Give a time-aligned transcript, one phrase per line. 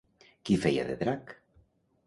[0.49, 1.31] Qui feia de drac?